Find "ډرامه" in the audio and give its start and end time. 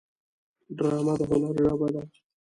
0.77-1.13